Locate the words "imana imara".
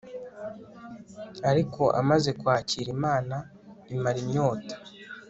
2.97-4.17